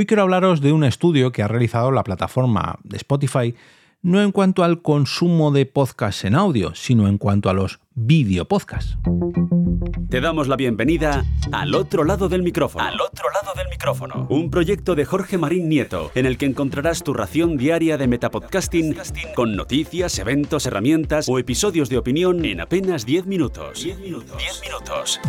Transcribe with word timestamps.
Hoy 0.00 0.06
quiero 0.06 0.22
hablaros 0.22 0.62
de 0.62 0.72
un 0.72 0.82
estudio 0.82 1.30
que 1.30 1.42
ha 1.42 1.46
realizado 1.46 1.92
la 1.92 2.02
plataforma 2.04 2.78
de 2.84 2.96
Spotify 2.96 3.54
no 4.00 4.22
en 4.22 4.32
cuanto 4.32 4.64
al 4.64 4.80
consumo 4.80 5.50
de 5.50 5.66
podcasts 5.66 6.24
en 6.24 6.36
audio, 6.36 6.74
sino 6.74 7.06
en 7.06 7.18
cuanto 7.18 7.50
a 7.50 7.52
los 7.52 7.80
videopodcasts. 7.92 8.96
Te 10.08 10.22
damos 10.22 10.48
la 10.48 10.56
bienvenida 10.56 11.26
al 11.52 11.74
otro 11.74 12.04
lado 12.04 12.30
del 12.30 12.42
micrófono. 12.42 12.82
Al 12.82 12.98
otro 12.98 13.26
lado 13.30 13.52
del 13.54 13.68
micrófono. 13.68 14.26
Un 14.30 14.48
proyecto 14.48 14.94
de 14.94 15.04
Jorge 15.04 15.36
Marín 15.36 15.68
Nieto, 15.68 16.10
en 16.14 16.24
el 16.24 16.38
que 16.38 16.46
encontrarás 16.46 17.02
tu 17.02 17.12
ración 17.12 17.58
diaria 17.58 17.98
de 17.98 18.08
metapodcasting 18.08 18.96
con 19.34 19.54
noticias, 19.54 20.18
eventos, 20.18 20.64
herramientas 20.64 21.28
o 21.28 21.38
episodios 21.38 21.90
de 21.90 21.98
opinión 21.98 22.42
en 22.46 22.62
apenas 22.62 23.04
10 23.04 23.26
minutos. 23.26 23.84
10 23.84 23.98
minutos. 23.98 24.38
10 24.38 24.62
minutos. 24.62 25.20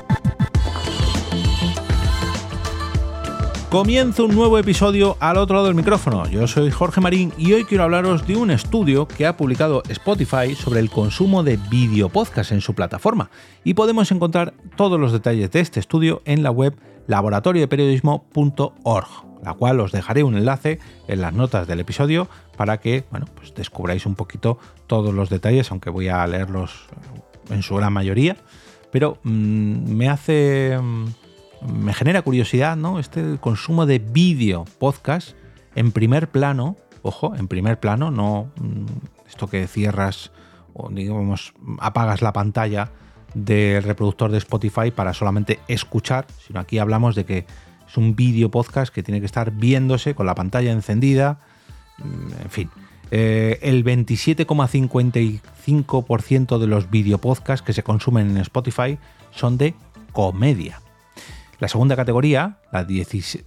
Comienza 3.72 4.22
un 4.24 4.36
nuevo 4.36 4.58
episodio 4.58 5.16
al 5.22 5.38
otro 5.38 5.56
lado 5.56 5.68
del 5.68 5.76
micrófono. 5.76 6.28
Yo 6.28 6.46
soy 6.46 6.72
Jorge 6.72 7.00
Marín 7.00 7.32
y 7.38 7.54
hoy 7.54 7.64
quiero 7.64 7.86
hablaros 7.86 8.28
de 8.28 8.36
un 8.36 8.52
estudio 8.52 9.08
que 9.08 9.26
ha 9.26 9.38
publicado 9.38 9.82
Spotify 9.88 10.56
sobre 10.56 10.82
el 10.82 10.90
consumo 10.90 11.42
de 11.42 11.58
videopodcast 11.70 12.52
en 12.52 12.60
su 12.60 12.76
plataforma. 12.76 13.30
Y 13.64 13.74
podemos 13.74 14.12
encontrar 14.12 14.54
todos 14.76 15.00
los 15.00 15.14
detalles 15.14 15.52
de 15.52 15.62
este 15.62 15.80
estudio 15.80 16.22
en 16.26 16.44
la 16.44 16.52
web 16.52 16.76
laboratoriodeperiodismo.org, 17.08 19.08
la 19.42 19.54
cual 19.54 19.80
os 19.80 19.94
dejaré 19.94 20.24
un 20.24 20.36
enlace 20.36 20.80
en 21.08 21.22
las 21.22 21.32
notas 21.32 21.66
del 21.66 21.80
episodio 21.80 22.28
para 22.58 22.82
que 22.82 23.06
bueno, 23.10 23.26
pues 23.36 23.56
descubráis 23.56 24.06
un 24.06 24.16
poquito 24.16 24.58
todos 24.86 25.14
los 25.14 25.30
detalles, 25.30 25.72
aunque 25.72 25.90
voy 25.90 26.10
a 26.10 26.28
leerlos 26.28 26.88
en 27.50 27.64
su 27.64 27.78
gran 27.78 27.94
mayoría. 27.94 28.36
Pero 28.92 29.20
mm, 29.24 29.94
me 29.94 30.10
hace. 30.10 30.78
Mm, 30.78 31.21
me 31.68 31.94
genera 31.94 32.22
curiosidad, 32.22 32.76
¿no? 32.76 33.00
Este 33.00 33.38
consumo 33.40 33.86
de 33.86 34.00
vídeo 34.00 34.66
podcast 34.80 35.36
en 35.76 35.92
primer 35.92 36.30
plano, 36.30 36.76
ojo, 37.02 37.36
en 37.36 37.48
primer 37.48 37.80
plano, 37.80 38.12
no 38.12 38.52
mm, 38.60 38.86
esto 39.28 39.48
que 39.48 39.68
cierras 39.68 40.32
o 40.74 40.90
digamos 40.90 41.54
apagas 41.80 42.22
la 42.22 42.34
pantalla 42.34 42.92
del 43.34 43.84
reproductor 43.84 44.30
de 44.32 44.40
Spotify 44.40 44.92
para 44.92 45.14
solamente 45.14 45.60
escuchar, 45.68 46.26
sino 46.46 46.60
aquí 46.60 46.80
hablamos 46.80 47.16
de 47.16 47.26
que 47.26 47.46
es 47.88 47.98
un 47.98 48.16
vídeo 48.16 48.52
podcast 48.52 48.94
que 48.94 49.04
tiene 49.04 49.20
que 49.20 49.26
estar 49.26 49.52
viéndose 49.52 50.16
con 50.16 50.26
la 50.26 50.36
pantalla 50.36 50.72
encendida, 50.72 51.42
mm, 51.98 52.32
en 52.44 52.50
fin. 52.50 52.70
Eh, 53.14 53.60
el 53.62 53.84
27,55% 53.84 56.60
de 56.60 56.68
los 56.68 56.88
podcasts 57.20 57.66
que 57.66 57.74
se 57.74 57.84
consumen 57.84 58.32
en 58.32 58.38
Spotify 58.38 58.98
son 59.32 59.58
de 59.58 59.76
comedia. 60.14 60.80
La 61.62 61.70
segunda 61.70 61.96
categoría, 61.96 62.58
la 62.72 62.88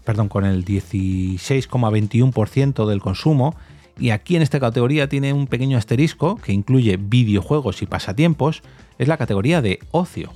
perdón, 0.04 0.28
con 0.28 0.44
el 0.44 0.64
16,21% 0.64 2.86
del 2.86 3.00
consumo, 3.00 3.56
y 3.98 4.10
aquí 4.10 4.36
en 4.36 4.42
esta 4.42 4.60
categoría 4.60 5.08
tiene 5.08 5.32
un 5.32 5.48
pequeño 5.48 5.76
asterisco 5.76 6.36
que 6.36 6.52
incluye 6.52 6.96
videojuegos 6.96 7.82
y 7.82 7.86
pasatiempos, 7.86 8.62
es 8.98 9.08
la 9.08 9.16
categoría 9.16 9.60
de 9.62 9.80
ocio. 9.90 10.32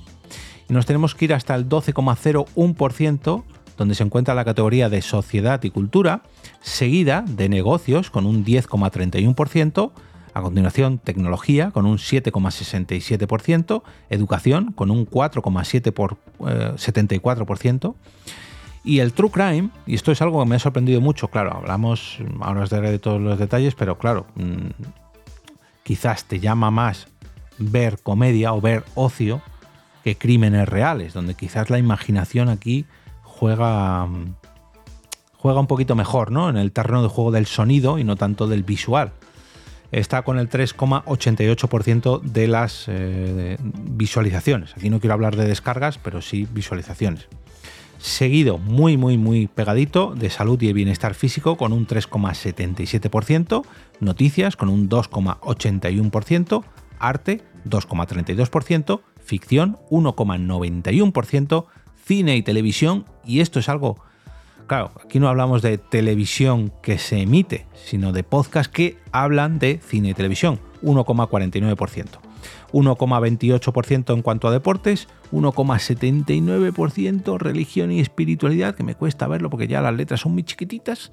Y 0.67 0.73
nos 0.73 0.85
tenemos 0.85 1.15
que 1.15 1.23
ir 1.23 1.33
hasta 1.33 1.55
el 1.55 1.69
12,01%, 1.69 3.43
donde 3.77 3.95
se 3.95 4.03
encuentra 4.03 4.35
la 4.35 4.43
categoría 4.43 4.89
de 4.89 5.01
sociedad 5.01 5.63
y 5.63 5.69
cultura, 5.69 6.23
seguida 6.59 7.23
de 7.25 7.47
negocios 7.47 8.09
con 8.09 8.25
un 8.25 8.43
10,31%, 8.43 9.91
a 10.33 10.41
continuación, 10.41 10.97
tecnología 10.99 11.71
con 11.71 11.85
un 11.85 11.97
7,67%, 11.97 13.83
educación 14.09 14.73
con 14.73 14.91
un 14.91 15.07
4,74%. 15.07 17.93
Eh, 17.93 17.95
y 18.83 18.99
el 18.99 19.13
True 19.13 19.31
Crime, 19.31 19.69
y 19.85 19.95
esto 19.95 20.11
es 20.11 20.21
algo 20.21 20.41
que 20.41 20.49
me 20.49 20.55
ha 20.55 20.59
sorprendido 20.59 21.01
mucho, 21.01 21.27
claro, 21.27 21.53
hablamos, 21.53 22.19
ahora 22.39 22.61
os 22.61 22.69
daré 22.69 22.91
de 22.91 22.99
todos 22.99 23.19
los 23.21 23.37
detalles, 23.37 23.75
pero 23.75 23.97
claro, 23.97 24.25
mm, 24.35 24.69
quizás 25.83 26.23
te 26.25 26.39
llama 26.39 26.71
más 26.71 27.07
ver 27.57 27.99
comedia 28.01 28.53
o 28.53 28.61
ver 28.61 28.85
ocio 28.95 29.41
que 30.03 30.17
crímenes 30.17 30.69
reales, 30.69 31.13
donde 31.13 31.35
quizás 31.35 31.69
la 31.69 31.77
imaginación 31.77 32.47
aquí 32.47 32.85
juega, 33.21 34.07
juega 35.37 35.59
un 35.59 35.67
poquito 35.67 35.93
mejor, 35.95 36.31
¿no? 36.31 36.49
En 36.49 36.55
el 36.55 36.71
terreno 36.71 37.03
de 37.03 37.09
juego 37.09 37.31
del 37.31 37.47
sonido 37.47 37.99
y 37.99 38.05
no 38.05 38.15
tanto 38.15 38.47
del 38.47 38.63
visual 38.63 39.11
está 39.91 40.21
con 40.21 40.39
el 40.39 40.49
3,88% 40.49 42.21
de 42.21 42.47
las 42.47 42.85
eh, 42.87 43.57
visualizaciones. 43.61 44.73
Aquí 44.75 44.89
no 44.89 44.99
quiero 44.99 45.13
hablar 45.13 45.35
de 45.35 45.47
descargas, 45.47 45.97
pero 45.97 46.21
sí 46.21 46.47
visualizaciones. 46.51 47.27
Seguido, 47.99 48.57
muy, 48.57 48.95
muy, 48.95 49.17
muy 49.17 49.47
pegadito, 49.47 50.15
de 50.15 50.29
salud 50.29 50.61
y 50.61 50.71
bienestar 50.71 51.15
físico 51.15 51.57
con 51.57 51.73
un 51.73 51.85
3,77%, 51.85 53.65
noticias 53.99 54.55
con 54.55 54.69
un 54.69 54.89
2,81%, 54.89 56.63
arte 56.97 57.41
2,32%, 57.65 59.01
ficción 59.21 59.77
1,91%, 59.89 61.65
cine 62.05 62.37
y 62.37 62.41
televisión, 62.41 63.05
y 63.25 63.41
esto 63.41 63.59
es 63.59 63.67
algo 63.67 63.97
claro, 64.69 64.91
aquí 65.03 65.19
no 65.19 65.27
hablamos 65.27 65.61
de 65.61 65.77
televisión 65.77 66.71
que 66.81 66.97
se 66.97 67.21
emite, 67.21 67.65
sino 67.73 68.13
de 68.13 68.23
podcasts 68.23 68.71
que 68.71 68.95
hablan 69.11 69.59
de 69.59 69.81
cine 69.85 70.11
y 70.11 70.13
televisión, 70.13 70.61
1,49%. 70.81 72.05
1,28% 72.71 74.13
en 74.13 74.21
cuanto 74.21 74.47
a 74.47 74.51
deportes, 74.51 75.09
1,79% 75.33 77.37
religión 77.37 77.91
y 77.91 77.99
espiritualidad, 77.99 78.75
que 78.75 78.83
me 78.83 78.95
cuesta 78.95 79.27
verlo 79.27 79.49
porque 79.49 79.67
ya 79.67 79.81
las 79.81 79.95
letras 79.95 80.21
son 80.21 80.31
muy 80.33 80.43
chiquititas, 80.43 81.11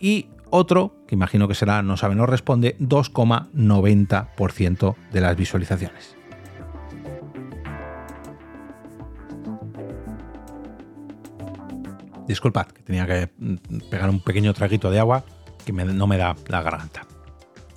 y 0.00 0.28
otro, 0.48 0.94
que 1.06 1.14
imagino 1.14 1.46
que 1.48 1.54
será 1.54 1.82
no 1.82 1.98
sabe, 1.98 2.14
no 2.14 2.24
responde, 2.26 2.76
2,90% 2.78 4.94
de 5.12 5.20
las 5.20 5.36
visualizaciones. 5.36 6.21
Disculpad, 12.26 12.66
que 12.68 12.82
tenía 12.82 13.06
que 13.06 13.30
mm, 13.38 13.88
pegar 13.90 14.08
un 14.10 14.20
pequeño 14.20 14.54
traguito 14.54 14.90
de 14.90 14.98
agua 14.98 15.24
que 15.64 15.72
no 15.72 16.06
me 16.06 16.16
da 16.16 16.36
la 16.48 16.62
garganta. 16.62 17.06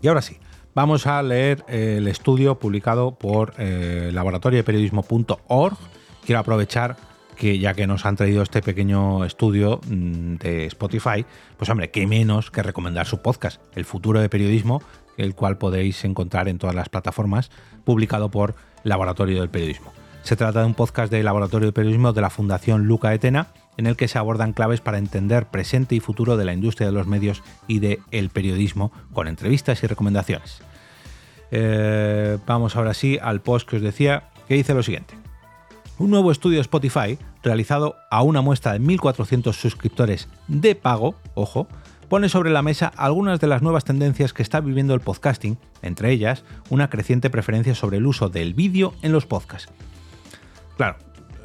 Y 0.02 0.08
ahora 0.08 0.22
sí, 0.22 0.38
vamos 0.74 1.08
a 1.08 1.22
leer 1.22 1.64
el 1.68 2.08
estudio 2.08 2.60
publicado 2.60 3.16
por 3.16 3.54
eh, 3.58 4.10
laboratorioperiodismo.org. 4.14 5.78
Quiero 6.26 6.40
aprovechar 6.40 6.98
que 7.36 7.60
ya 7.60 7.74
que 7.74 7.86
nos 7.86 8.06
han 8.06 8.16
traído 8.16 8.42
este 8.42 8.62
pequeño 8.62 9.26
estudio 9.26 9.82
mm, 9.88 10.36
de 10.36 10.66
Spotify, 10.66 11.26
pues 11.58 11.70
hombre, 11.70 11.92
qué 11.92 12.08
menos 12.08 12.52
que 12.52 12.64
recomendar 12.64 13.06
su 13.06 13.22
podcast, 13.22 13.62
El 13.76 13.86
futuro 13.86 14.22
de 14.22 14.30
periodismo, 14.30 14.82
el 15.18 15.36
cual 15.36 15.58
podéis 15.58 16.04
encontrar 16.06 16.48
en 16.48 16.58
todas 16.58 16.76
las 16.76 16.90
plataformas, 16.90 17.52
publicado 17.84 18.30
por 18.32 18.56
Laboratorio 18.84 19.40
del 19.40 19.50
Periodismo. 19.50 19.94
Se 20.24 20.36
trata 20.36 20.62
de 20.62 20.66
un 20.66 20.74
podcast 20.74 21.12
de 21.12 21.24
Laboratorio 21.24 21.68
de 21.68 21.74
Periodismo 21.74 22.14
de 22.14 22.22
la 22.22 22.30
Fundación 22.30 22.86
Luca 22.86 23.14
Etena, 23.14 23.48
en 23.78 23.88
el 23.88 23.96
que 23.96 24.08
se 24.08 24.18
abordan 24.18 24.54
claves 24.54 24.82
para 24.82 24.98
entender 24.98 25.48
presente 25.48 25.96
y 25.96 26.00
futuro 26.00 26.38
de 26.38 26.46
la 26.46 26.54
industria 26.54 26.88
de 26.88 26.94
los 26.94 27.08
medios 27.08 27.44
y 27.68 27.80
del 27.80 28.00
el 28.12 28.30
periodismo, 28.30 28.92
con 29.14 29.28
entrevistas 29.28 29.84
y 29.84 29.88
recomendaciones. 29.88 30.62
Eh, 31.52 32.38
vamos 32.46 32.76
ahora 32.76 32.94
sí 32.94 33.18
al 33.22 33.42
post 33.42 33.68
que 33.70 33.78
os 33.78 33.82
decía, 33.82 34.30
que 34.48 34.56
dice 34.56 34.74
lo 34.74 34.84
siguiente. 34.84 35.16
Un 35.98 36.10
nuevo 36.10 36.32
estudio 36.32 36.58
de 36.58 36.62
Spotify, 36.62 37.18
realizado 37.42 37.96
a 38.12 38.22
una 38.22 38.42
muestra 38.42 38.74
de 38.74 38.82
1.400 38.82 39.54
suscriptores 39.54 40.28
de 40.48 40.76
pago, 40.76 41.16
ojo, 41.36 41.68
pone 42.10 42.30
sobre 42.30 42.52
la 42.52 42.62
mesa 42.62 42.92
algunas 42.98 43.40
de 43.40 43.48
las 43.48 43.62
nuevas 43.62 43.86
tendencias 43.86 44.34
que 44.34 44.44
está 44.44 44.60
viviendo 44.60 44.94
el 44.94 45.00
podcasting, 45.00 45.58
entre 45.82 46.12
ellas 46.12 46.44
una 46.70 46.90
creciente 46.90 47.30
preferencia 47.30 47.76
sobre 47.76 47.98
el 47.98 48.06
uso 48.06 48.30
del 48.30 48.54
vídeo 48.54 48.94
en 49.02 49.12
los 49.12 49.26
podcasts. 49.26 49.72
Claro, 50.78 50.98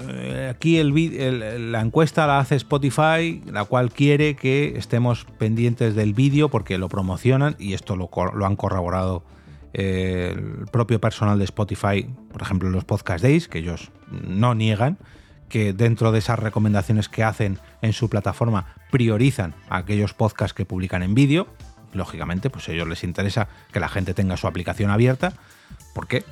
eh, 0.08 0.48
aquí 0.50 0.82
la 0.82 1.80
encuesta 1.80 2.26
la 2.26 2.38
hace 2.38 2.56
Spotify, 2.56 3.42
la 3.46 3.64
cual 3.64 3.92
quiere 3.92 4.36
que 4.36 4.74
estemos 4.76 5.26
pendientes 5.38 5.94
del 5.94 6.14
vídeo 6.14 6.48
porque 6.48 6.78
lo 6.78 6.88
promocionan 6.88 7.56
y 7.58 7.74
esto 7.74 7.96
lo, 7.96 8.10
han 8.44 8.56
corroborado 8.56 9.24
eh, 9.72 10.34
el 10.36 10.66
propio 10.66 11.00
personal 11.00 11.38
de 11.38 11.44
Spotify, 11.44 12.08
por 12.32 12.42
ejemplo, 12.42 12.68
en 12.68 12.74
los 12.74 12.84
Podcast 12.84 13.22
Days, 13.22 13.48
que 13.48 13.58
ellos 13.58 13.90
no 14.10 14.54
niegan 14.54 14.98
que 15.48 15.72
dentro 15.72 16.12
de 16.12 16.20
esas 16.20 16.38
recomendaciones 16.38 17.08
que 17.08 17.24
hacen 17.24 17.58
en 17.82 17.92
su 17.92 18.08
plataforma 18.08 18.74
priorizan 18.90 19.54
aquellos 19.68 20.14
podcasts 20.14 20.54
que 20.54 20.64
publican 20.64 21.02
en 21.02 21.14
vídeo. 21.14 21.48
Lógicamente, 21.92 22.50
pues 22.50 22.68
a 22.68 22.72
ellos 22.72 22.88
les 22.88 23.02
interesa 23.02 23.48
que 23.72 23.80
la 23.80 23.88
gente 23.88 24.14
tenga 24.14 24.36
su 24.36 24.46
aplicación 24.46 24.90
abierta, 24.90 25.32
porque 25.92 26.24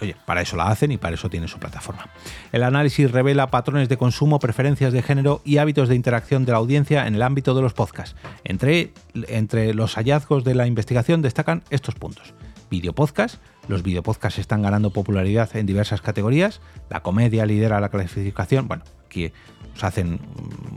Oye, 0.00 0.16
para 0.26 0.42
eso 0.42 0.56
la 0.56 0.68
hacen 0.68 0.92
y 0.92 0.96
para 0.96 1.14
eso 1.14 1.28
tiene 1.28 1.48
su 1.48 1.58
plataforma. 1.58 2.08
El 2.52 2.62
análisis 2.62 3.10
revela 3.10 3.48
patrones 3.48 3.88
de 3.88 3.96
consumo, 3.96 4.38
preferencias 4.38 4.92
de 4.92 5.02
género 5.02 5.40
y 5.44 5.58
hábitos 5.58 5.88
de 5.88 5.96
interacción 5.96 6.44
de 6.44 6.52
la 6.52 6.58
audiencia 6.58 7.06
en 7.06 7.14
el 7.14 7.22
ámbito 7.22 7.54
de 7.54 7.62
los 7.62 7.74
podcasts. 7.74 8.16
Entre, 8.44 8.92
entre 9.28 9.74
los 9.74 9.94
hallazgos 9.94 10.44
de 10.44 10.54
la 10.54 10.66
investigación 10.66 11.22
destacan 11.22 11.62
estos 11.70 11.94
puntos. 11.94 12.34
Videopodcast. 12.70 13.36
Los 13.66 13.82
videopodcasts 13.82 14.38
están 14.38 14.62
ganando 14.62 14.90
popularidad 14.90 15.54
en 15.56 15.66
diversas 15.66 16.00
categorías. 16.00 16.60
La 16.90 17.00
comedia 17.00 17.44
lidera 17.44 17.80
la 17.80 17.88
clasificación. 17.88 18.68
Bueno, 18.68 18.84
aquí 19.08 19.32
os 19.74 19.84
hacen 19.84 20.20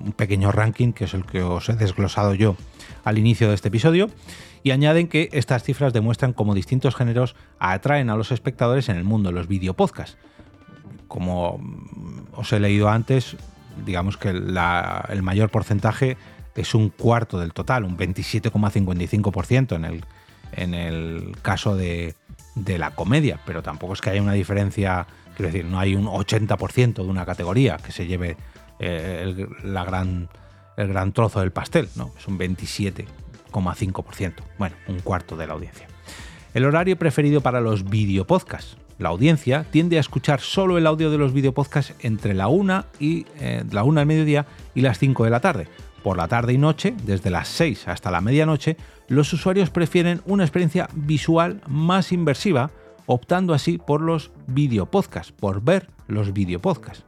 un 0.03 0.13
pequeño 0.13 0.51
ranking, 0.51 0.93
que 0.93 1.05
es 1.05 1.13
el 1.13 1.25
que 1.25 1.43
os 1.43 1.69
he 1.69 1.73
desglosado 1.73 2.33
yo 2.33 2.55
al 3.03 3.17
inicio 3.17 3.49
de 3.49 3.55
este 3.55 3.67
episodio, 3.67 4.09
y 4.63 4.71
añaden 4.71 5.07
que 5.07 5.29
estas 5.31 5.63
cifras 5.63 5.93
demuestran 5.93 6.33
cómo 6.33 6.55
distintos 6.55 6.95
géneros 6.95 7.35
atraen 7.59 8.09
a 8.09 8.15
los 8.15 8.31
espectadores 8.31 8.89
en 8.89 8.97
el 8.97 9.03
mundo 9.03 9.29
de 9.29 9.35
los 9.35 9.47
videopodcasts. 9.47 10.17
Como 11.07 11.59
os 12.33 12.53
he 12.53 12.59
leído 12.59 12.89
antes, 12.89 13.35
digamos 13.85 14.17
que 14.17 14.29
el 14.29 15.23
mayor 15.23 15.49
porcentaje 15.49 16.17
es 16.55 16.75
un 16.75 16.89
cuarto 16.89 17.39
del 17.39 17.53
total, 17.53 17.83
un 17.83 17.97
27,55% 17.97 19.75
en 19.75 19.85
el, 19.85 20.05
en 20.51 20.73
el 20.73 21.35
caso 21.41 21.75
de, 21.75 22.15
la 22.55 22.91
comedia, 22.91 23.39
pero 23.45 23.63
tampoco 23.63 23.93
es 23.93 24.01
que 24.01 24.09
haya 24.09 24.21
una 24.21 24.33
diferencia, 24.33 25.07
quiero 25.41 25.53
decir, 25.53 25.69
no 25.71 25.79
hay 25.79 25.95
un 25.95 26.05
80% 26.05 26.93
de 26.93 27.09
una 27.09 27.25
categoría 27.25 27.77
que 27.77 27.91
se 27.91 28.05
lleve 28.05 28.37
eh, 28.79 29.21
el, 29.23 29.47
la 29.73 29.83
gran, 29.83 30.29
el 30.77 30.87
gran 30.87 31.13
trozo 31.13 31.39
del 31.39 31.51
pastel, 31.51 31.89
¿no? 31.95 32.11
Es 32.17 32.27
un 32.27 32.37
27,5%, 32.37 34.33
bueno, 34.59 34.75
un 34.87 34.99
cuarto 34.99 35.35
de 35.35 35.47
la 35.47 35.53
audiencia. 35.53 35.87
El 36.53 36.65
horario 36.65 36.95
preferido 36.97 37.41
para 37.41 37.59
los 37.59 37.89
videopodcasts. 37.89 38.77
La 38.99 39.09
audiencia 39.09 39.65
tiende 39.71 39.97
a 39.97 39.99
escuchar 39.99 40.41
solo 40.41 40.77
el 40.77 40.85
audio 40.85 41.09
de 41.09 41.17
los 41.17 41.33
videopodcasts 41.33 41.95
entre 42.01 42.35
la 42.35 42.47
1 42.47 42.85
y 42.99 43.25
eh, 43.39 43.63
la 43.71 43.83
1 43.83 43.99
al 43.99 44.05
mediodía 44.05 44.45
y 44.75 44.81
las 44.81 44.99
5 44.99 45.23
de 45.23 45.29
la 45.31 45.39
tarde, 45.39 45.67
por 46.03 46.17
la 46.17 46.27
tarde 46.27 46.53
y 46.53 46.59
noche, 46.59 46.93
desde 47.03 47.31
las 47.31 47.47
6 47.47 47.87
hasta 47.87 48.11
la 48.11 48.21
medianoche, 48.21 48.77
los 49.07 49.33
usuarios 49.33 49.71
prefieren 49.71 50.21
una 50.25 50.43
experiencia 50.43 50.87
visual 50.93 51.61
más 51.67 52.11
inversiva, 52.11 52.69
optando 53.11 53.53
así 53.53 53.77
por 53.77 54.01
los 54.01 54.31
videopodcasts, 54.47 55.31
por 55.31 55.61
ver 55.61 55.89
los 56.07 56.33
videopodcasts. 56.33 57.05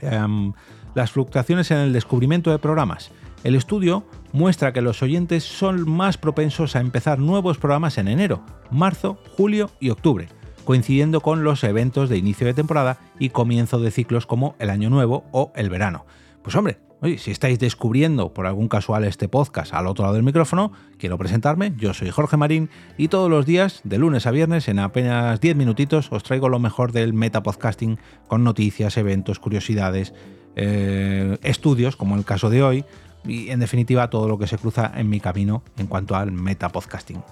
Em, 0.00 0.52
las 0.94 1.12
fluctuaciones 1.12 1.70
en 1.70 1.78
el 1.78 1.92
descubrimiento 1.92 2.50
de 2.50 2.58
programas. 2.58 3.10
El 3.42 3.54
estudio 3.54 4.04
muestra 4.32 4.72
que 4.72 4.82
los 4.82 5.02
oyentes 5.02 5.44
son 5.44 5.88
más 5.90 6.18
propensos 6.18 6.76
a 6.76 6.80
empezar 6.80 7.18
nuevos 7.18 7.58
programas 7.58 7.98
en 7.98 8.08
enero, 8.08 8.42
marzo, 8.70 9.18
julio 9.36 9.70
y 9.80 9.90
octubre, 9.90 10.28
coincidiendo 10.64 11.20
con 11.20 11.42
los 11.42 11.64
eventos 11.64 12.08
de 12.08 12.18
inicio 12.18 12.46
de 12.46 12.54
temporada 12.54 12.98
y 13.18 13.30
comienzo 13.30 13.80
de 13.80 13.90
ciclos 13.90 14.26
como 14.26 14.54
el 14.58 14.70
Año 14.70 14.90
Nuevo 14.90 15.24
o 15.32 15.52
el 15.56 15.70
verano. 15.70 16.04
Pues 16.42 16.54
hombre, 16.54 16.78
Oye, 17.02 17.16
si 17.16 17.30
estáis 17.30 17.58
descubriendo 17.58 18.34
por 18.34 18.46
algún 18.46 18.68
casual 18.68 19.04
este 19.04 19.26
podcast 19.26 19.72
al 19.72 19.86
otro 19.86 20.04
lado 20.04 20.16
del 20.16 20.22
micrófono, 20.22 20.72
quiero 20.98 21.16
presentarme, 21.16 21.72
yo 21.78 21.94
soy 21.94 22.10
Jorge 22.10 22.36
Marín 22.36 22.68
y 22.98 23.08
todos 23.08 23.30
los 23.30 23.46
días, 23.46 23.80
de 23.84 23.96
lunes 23.96 24.26
a 24.26 24.30
viernes, 24.30 24.68
en 24.68 24.78
apenas 24.78 25.40
10 25.40 25.56
minutitos, 25.56 26.12
os 26.12 26.22
traigo 26.22 26.50
lo 26.50 26.58
mejor 26.58 26.92
del 26.92 27.14
metapodcasting 27.14 27.98
con 28.28 28.44
noticias, 28.44 28.98
eventos, 28.98 29.38
curiosidades, 29.38 30.12
eh, 30.56 31.38
estudios, 31.42 31.96
como 31.96 32.16
el 32.16 32.26
caso 32.26 32.50
de 32.50 32.62
hoy, 32.62 32.84
y 33.24 33.48
en 33.48 33.60
definitiva 33.60 34.10
todo 34.10 34.28
lo 34.28 34.38
que 34.38 34.46
se 34.46 34.58
cruza 34.58 34.92
en 34.94 35.08
mi 35.08 35.20
camino 35.20 35.62
en 35.78 35.86
cuanto 35.86 36.16
al 36.16 36.32
metapodcasting. 36.32 37.22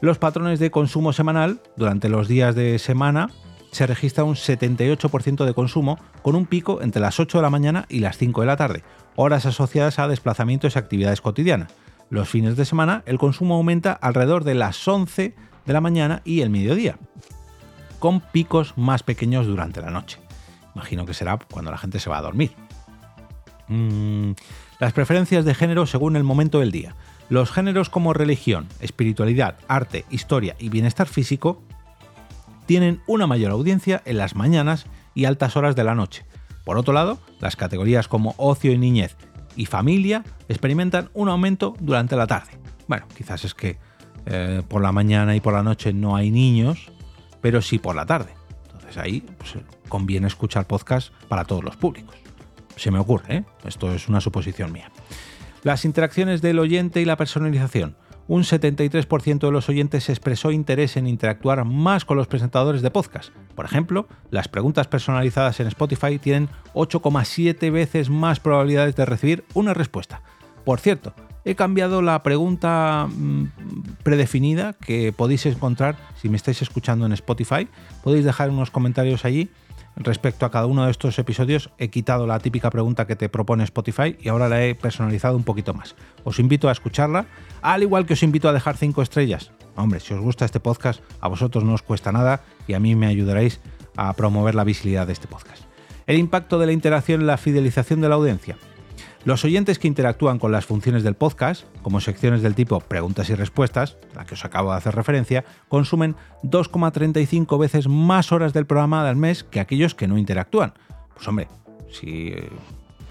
Los 0.00 0.18
patrones 0.18 0.60
de 0.60 0.70
consumo 0.70 1.12
semanal 1.12 1.60
durante 1.76 2.08
los 2.08 2.28
días 2.28 2.54
de 2.54 2.78
semana 2.78 3.28
se 3.72 3.86
registra 3.86 4.24
un 4.24 4.34
78% 4.34 5.44
de 5.44 5.54
consumo, 5.54 5.98
con 6.22 6.34
un 6.34 6.46
pico 6.46 6.82
entre 6.82 7.00
las 7.00 7.20
8 7.20 7.38
de 7.38 7.42
la 7.42 7.50
mañana 7.50 7.86
y 7.88 8.00
las 8.00 8.18
5 8.18 8.40
de 8.40 8.46
la 8.46 8.56
tarde, 8.56 8.82
horas 9.16 9.46
asociadas 9.46 9.98
a 9.98 10.08
desplazamientos 10.08 10.74
y 10.74 10.78
actividades 10.78 11.20
cotidianas. 11.20 11.72
Los 12.10 12.28
fines 12.28 12.56
de 12.56 12.64
semana 12.64 13.02
el 13.06 13.18
consumo 13.18 13.54
aumenta 13.54 13.92
alrededor 13.92 14.44
de 14.44 14.54
las 14.54 14.86
11 14.86 15.34
de 15.66 15.72
la 15.72 15.80
mañana 15.80 16.22
y 16.24 16.40
el 16.40 16.50
mediodía, 16.50 16.98
con 17.98 18.20
picos 18.20 18.74
más 18.76 19.02
pequeños 19.02 19.46
durante 19.46 19.80
la 19.80 19.90
noche. 19.90 20.18
Imagino 20.74 21.06
que 21.06 21.14
será 21.14 21.38
cuando 21.38 21.70
la 21.70 21.78
gente 21.78 22.00
se 22.00 22.10
va 22.10 22.18
a 22.18 22.22
dormir. 22.22 22.52
Mm, 23.68 24.32
las 24.80 24.92
preferencias 24.92 25.44
de 25.44 25.54
género 25.54 25.86
según 25.86 26.16
el 26.16 26.24
momento 26.24 26.58
del 26.58 26.72
día. 26.72 26.96
Los 27.28 27.52
géneros 27.52 27.90
como 27.90 28.12
religión, 28.12 28.66
espiritualidad, 28.80 29.56
arte, 29.68 30.04
historia 30.10 30.56
y 30.58 30.68
bienestar 30.68 31.06
físico 31.06 31.62
tienen 32.70 33.02
una 33.08 33.26
mayor 33.26 33.50
audiencia 33.50 34.00
en 34.04 34.16
las 34.16 34.36
mañanas 34.36 34.86
y 35.12 35.24
altas 35.24 35.56
horas 35.56 35.74
de 35.74 35.82
la 35.82 35.96
noche. 35.96 36.24
Por 36.64 36.78
otro 36.78 36.94
lado, 36.94 37.18
las 37.40 37.56
categorías 37.56 38.06
como 38.06 38.36
ocio 38.36 38.70
y 38.70 38.78
niñez 38.78 39.16
y 39.56 39.66
familia 39.66 40.22
experimentan 40.48 41.10
un 41.12 41.28
aumento 41.28 41.74
durante 41.80 42.14
la 42.14 42.28
tarde. 42.28 42.52
Bueno, 42.86 43.08
quizás 43.16 43.44
es 43.44 43.54
que 43.54 43.76
eh, 44.26 44.62
por 44.68 44.82
la 44.82 44.92
mañana 44.92 45.34
y 45.34 45.40
por 45.40 45.52
la 45.52 45.64
noche 45.64 45.92
no 45.92 46.14
hay 46.14 46.30
niños, 46.30 46.92
pero 47.40 47.60
sí 47.60 47.80
por 47.80 47.96
la 47.96 48.06
tarde. 48.06 48.34
Entonces 48.62 48.96
ahí 48.98 49.24
pues, 49.38 49.54
conviene 49.88 50.28
escuchar 50.28 50.68
podcast 50.68 51.12
para 51.26 51.44
todos 51.44 51.64
los 51.64 51.76
públicos. 51.76 52.14
Se 52.76 52.92
me 52.92 53.00
ocurre, 53.00 53.38
¿eh? 53.38 53.44
esto 53.64 53.92
es 53.92 54.08
una 54.08 54.20
suposición 54.20 54.70
mía. 54.70 54.92
Las 55.64 55.84
interacciones 55.84 56.40
del 56.40 56.60
oyente 56.60 57.00
y 57.00 57.04
la 57.04 57.16
personalización 57.16 57.96
un 58.30 58.44
73% 58.44 59.40
de 59.40 59.50
los 59.50 59.68
oyentes 59.68 60.08
expresó 60.08 60.52
interés 60.52 60.96
en 60.96 61.08
interactuar 61.08 61.64
más 61.64 62.04
con 62.04 62.16
los 62.16 62.28
presentadores 62.28 62.80
de 62.80 62.92
podcast. 62.92 63.30
Por 63.56 63.64
ejemplo, 63.64 64.06
las 64.30 64.46
preguntas 64.46 64.86
personalizadas 64.86 65.58
en 65.58 65.66
Spotify 65.66 66.16
tienen 66.20 66.48
8,7 66.74 67.72
veces 67.72 68.08
más 68.08 68.38
probabilidades 68.38 68.94
de 68.94 69.04
recibir 69.04 69.44
una 69.52 69.74
respuesta. 69.74 70.22
Por 70.64 70.78
cierto, 70.78 71.12
he 71.44 71.56
cambiado 71.56 72.02
la 72.02 72.22
pregunta 72.22 73.08
mm, 73.10 73.46
predefinida 74.04 74.74
que 74.74 75.12
podéis 75.12 75.44
encontrar 75.46 75.96
si 76.14 76.28
me 76.28 76.36
estáis 76.36 76.62
escuchando 76.62 77.06
en 77.06 77.12
Spotify. 77.14 77.66
Podéis 78.04 78.24
dejar 78.24 78.50
unos 78.50 78.70
comentarios 78.70 79.24
allí 79.24 79.50
respecto 80.00 80.46
a 80.46 80.50
cada 80.50 80.66
uno 80.66 80.84
de 80.84 80.90
estos 80.90 81.18
episodios 81.18 81.70
he 81.78 81.88
quitado 81.88 82.26
la 82.26 82.40
típica 82.40 82.70
pregunta 82.70 83.06
que 83.06 83.16
te 83.16 83.28
propone 83.28 83.64
Spotify 83.64 84.16
y 84.20 84.28
ahora 84.28 84.48
la 84.48 84.64
he 84.64 84.74
personalizado 84.74 85.36
un 85.36 85.44
poquito 85.44 85.74
más. 85.74 85.94
Os 86.24 86.38
invito 86.38 86.68
a 86.68 86.72
escucharla, 86.72 87.26
al 87.62 87.82
igual 87.82 88.06
que 88.06 88.14
os 88.14 88.22
invito 88.22 88.48
a 88.48 88.52
dejar 88.52 88.76
5 88.76 89.02
estrellas. 89.02 89.52
Hombre, 89.76 90.00
si 90.00 90.14
os 90.14 90.20
gusta 90.20 90.44
este 90.44 90.60
podcast, 90.60 91.02
a 91.20 91.28
vosotros 91.28 91.64
no 91.64 91.74
os 91.74 91.82
cuesta 91.82 92.12
nada 92.12 92.42
y 92.66 92.74
a 92.74 92.80
mí 92.80 92.94
me 92.96 93.06
ayudaréis 93.06 93.60
a 93.96 94.12
promover 94.14 94.54
la 94.54 94.64
visibilidad 94.64 95.06
de 95.06 95.12
este 95.12 95.28
podcast. 95.28 95.64
El 96.06 96.18
impacto 96.18 96.58
de 96.58 96.66
la 96.66 96.72
interacción 96.72 97.20
en 97.20 97.26
la 97.26 97.36
fidelización 97.36 98.00
de 98.00 98.08
la 98.08 98.16
audiencia. 98.16 98.56
Los 99.24 99.44
oyentes 99.44 99.78
que 99.78 99.88
interactúan 99.88 100.38
con 100.38 100.52
las 100.52 100.64
funciones 100.64 101.02
del 101.02 101.14
podcast, 101.14 101.64
como 101.82 102.00
secciones 102.00 102.42
del 102.42 102.54
tipo 102.54 102.80
preguntas 102.80 103.28
y 103.28 103.34
respuestas, 103.34 103.96
la 104.14 104.24
que 104.24 104.34
os 104.34 104.44
acabo 104.44 104.70
de 104.70 104.78
hacer 104.78 104.94
referencia, 104.94 105.44
consumen 105.68 106.16
2,35 106.42 107.58
veces 107.58 107.88
más 107.88 108.32
horas 108.32 108.52
del 108.52 108.66
programa 108.66 109.08
al 109.08 109.16
mes 109.16 109.44
que 109.44 109.60
aquellos 109.60 109.94
que 109.94 110.08
no 110.08 110.16
interactúan. 110.16 110.72
Pues 111.14 111.28
hombre, 111.28 111.48
si 111.90 112.28
eh, 112.28 112.48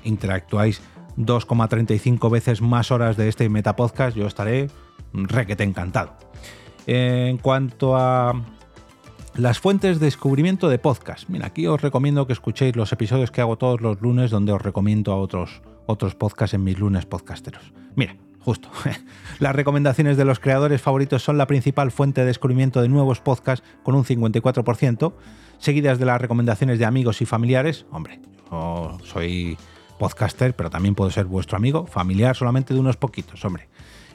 interactuáis 0.04 0.82
2,35 1.18 2.32
veces 2.32 2.62
más 2.62 2.92
horas 2.92 3.18
de 3.18 3.28
este 3.28 3.50
metapodcast, 3.50 4.18
yo 4.18 4.26
estaré 4.26 4.70
requete 5.14 5.64
encantado. 5.64 6.14
En 6.88 7.38
cuanto 7.38 7.96
a 7.96 8.34
las 9.36 9.60
fuentes 9.60 10.00
de 10.00 10.08
descubrimiento 10.08 10.70
de 10.70 10.80
podcast, 10.80 11.30
mira, 11.30 11.48
aquí 11.48 11.68
os 11.68 11.82
recomiendo 11.82 12.26
que 12.26 12.34
escuchéis 12.34 12.76
los 12.76 12.92
episodios 12.92 13.32
que 13.32 13.42
hago 13.42 13.58
todos 13.58 13.80
los 13.80 14.02
lunes 14.02 14.32
donde 14.32 14.52
os 14.52 14.62
recomiendo 14.62 15.12
a 15.12 15.18
otros 15.18 15.62
otros 15.90 16.14
podcasts 16.14 16.54
en 16.54 16.64
mis 16.64 16.78
lunes 16.78 17.08
podcasteros. 17.08 17.74
Mira, 17.96 18.16
justo. 18.40 18.70
Las 19.40 19.56
recomendaciones 19.56 20.18
de 20.18 20.26
los 20.26 20.40
creadores 20.40 20.82
favoritos 20.82 21.24
son 21.24 21.38
la 21.38 21.48
principal 21.48 21.92
fuente 21.92 22.22
de 22.22 22.28
descubrimiento 22.28 22.82
de 22.82 22.90
nuevos 22.90 23.22
podcasts 23.22 23.66
con 23.84 23.96
un 23.96 24.06
54%, 24.06 25.14
seguidas 25.58 25.98
de 25.98 26.06
las 26.06 26.22
recomendaciones 26.22 26.78
de 26.78 26.86
amigos 26.86 27.22
y 27.22 27.26
familiares. 27.26 27.88
Hombre, 27.92 28.20
yo 28.52 29.00
soy 29.04 29.58
podcaster, 29.98 30.56
pero 30.56 30.70
también 30.70 30.94
puedo 30.94 31.10
ser 31.10 31.26
vuestro 31.26 31.58
amigo, 31.58 31.88
familiar 31.88 32.36
solamente 32.36 32.74
de 32.74 32.80
unos 32.80 32.98
poquitos, 32.98 33.44
hombre. 33.44 33.68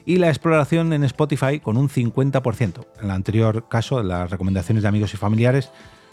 Y 0.05 0.17
la 0.17 0.29
exploración 0.29 0.93
en 0.93 1.03
Spotify 1.03 1.59
con 1.59 1.75
un 1.75 1.89
50%. 1.89 2.87
En 2.99 3.05
el 3.05 3.11
anterior 3.11 3.67
caso, 3.67 4.01
las 4.01 4.29
recomendaciones 4.29 4.83
de 4.83 4.89
amigos 4.89 5.13
y 5.13 5.17
familiares, 5.17 5.71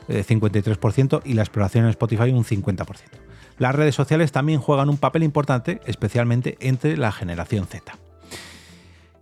53%, 0.09 1.19
eh, 1.19 1.23
y 1.25 1.35
la 1.35 1.42
exploración 1.42 1.85
en 1.85 1.90
Spotify 1.90 2.31
un 2.31 2.45
50%. 2.45 3.32
Las 3.59 3.75
redes 3.75 3.94
sociales 3.94 4.32
también 4.32 4.61
juegan 4.61 4.88
un 4.88 4.99
papel 4.99 5.23
importante, 5.23 5.80
especialmente 5.87 6.56
entre 6.61 6.97
la 6.97 7.12
generación 7.12 7.66
Z. 7.66 7.97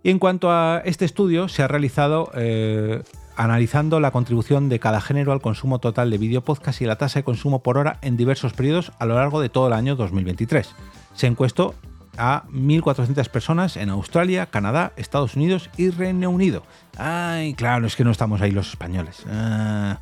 Y 0.03 0.09
en 0.09 0.19
cuanto 0.19 0.51
a 0.51 0.81
este 0.83 1.05
estudio, 1.05 1.47
se 1.47 1.61
ha 1.61 1.67
realizado 1.67 2.31
eh, 2.33 3.03
analizando 3.35 3.99
la 3.99 4.11
contribución 4.11 4.69
de 4.69 4.79
cada 4.79 5.01
género 5.01 5.31
al 5.31 5.41
consumo 5.41 5.79
total 5.79 6.09
de 6.09 6.17
video 6.17 6.41
podcast 6.41 6.81
y 6.81 6.85
la 6.85 6.97
tasa 6.97 7.19
de 7.19 7.23
consumo 7.23 7.61
por 7.63 7.77
hora 7.77 7.99
en 8.01 8.17
diversos 8.17 8.53
periodos 8.53 8.91
a 8.99 9.05
lo 9.05 9.15
largo 9.15 9.41
de 9.41 9.49
todo 9.49 9.67
el 9.67 9.73
año 9.73 9.95
2023. 9.95 10.75
Se 11.13 11.27
encuestó 11.27 11.75
a 12.17 12.43
1.400 12.51 13.29
personas 13.29 13.77
en 13.77 13.89
Australia, 13.89 14.47
Canadá, 14.47 14.91
Estados 14.97 15.35
Unidos 15.35 15.69
y 15.77 15.89
Reino 15.89 16.29
Unido. 16.29 16.63
Ay, 16.97 17.53
claro, 17.53 17.87
es 17.87 17.95
que 17.95 18.03
no 18.03 18.11
estamos 18.11 18.41
ahí 18.41 18.51
los 18.51 18.69
españoles. 18.69 19.23
Ah. 19.29 19.99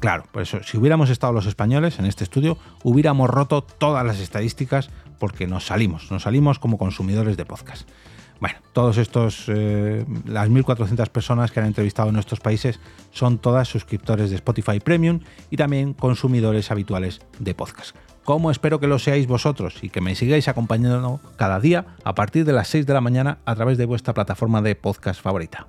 Claro, 0.00 0.24
por 0.30 0.42
eso, 0.42 0.62
si 0.62 0.76
hubiéramos 0.76 1.10
estado 1.10 1.32
los 1.32 1.46
españoles 1.46 1.98
en 1.98 2.06
este 2.06 2.24
estudio, 2.24 2.58
hubiéramos 2.82 3.30
roto 3.30 3.62
todas 3.62 4.04
las 4.04 4.20
estadísticas 4.20 4.90
porque 5.18 5.46
nos 5.46 5.66
salimos, 5.66 6.10
nos 6.10 6.24
salimos 6.24 6.58
como 6.58 6.78
consumidores 6.78 7.36
de 7.36 7.46
podcast. 7.46 7.88
Bueno, 8.40 8.58
todos 8.74 8.98
estos, 8.98 9.44
eh, 9.48 10.04
las 10.26 10.50
1.400 10.50 11.08
personas 11.08 11.50
que 11.50 11.60
han 11.60 11.66
entrevistado 11.66 12.08
en 12.08 12.14
nuestros 12.14 12.40
países 12.40 12.80
son 13.10 13.38
todas 13.38 13.68
suscriptores 13.68 14.28
de 14.28 14.36
Spotify 14.36 14.78
Premium 14.78 15.20
y 15.50 15.56
también 15.56 15.94
consumidores 15.94 16.70
habituales 16.70 17.20
de 17.38 17.54
podcast. 17.54 17.96
como 18.24 18.50
espero 18.50 18.80
que 18.80 18.88
lo 18.88 18.98
seáis 18.98 19.28
vosotros 19.28 19.78
y 19.82 19.88
que 19.88 20.00
me 20.00 20.16
sigáis 20.16 20.48
acompañando 20.48 21.20
cada 21.36 21.60
día 21.60 21.86
a 22.02 22.16
partir 22.16 22.44
de 22.44 22.52
las 22.52 22.66
6 22.66 22.84
de 22.84 22.92
la 22.92 23.00
mañana 23.00 23.38
a 23.44 23.54
través 23.54 23.78
de 23.78 23.86
vuestra 23.86 24.14
plataforma 24.14 24.60
de 24.62 24.74
podcast 24.74 25.22
favorita. 25.22 25.68